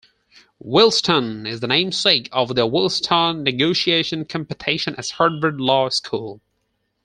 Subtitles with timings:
[0.57, 6.41] Williston is the namesake of the Williston Negotiation Competition at Harvard Law School.